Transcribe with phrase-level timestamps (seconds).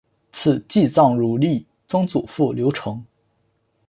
[0.31, 3.05] 赐祭葬如例曾祖父刘澄。